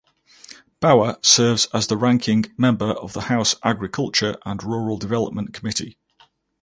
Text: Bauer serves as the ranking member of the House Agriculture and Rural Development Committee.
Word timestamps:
Bauer 0.79 1.19
serves 1.21 1.67
as 1.75 1.85
the 1.85 1.95
ranking 1.95 2.45
member 2.57 2.87
of 2.93 3.13
the 3.13 3.21
House 3.29 3.53
Agriculture 3.61 4.35
and 4.47 4.63
Rural 4.63 4.97
Development 4.97 5.53
Committee. 5.53 5.95